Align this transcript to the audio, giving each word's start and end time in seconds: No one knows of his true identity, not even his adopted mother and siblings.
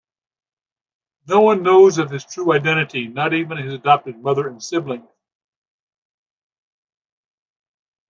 No 1.27 1.41
one 1.41 1.61
knows 1.61 1.99
of 1.99 2.09
his 2.09 2.25
true 2.25 2.53
identity, 2.53 3.07
not 3.07 3.35
even 3.35 3.57
his 3.59 3.75
adopted 3.75 4.17
mother 4.17 4.47
and 4.47 4.59
siblings. 4.63 5.07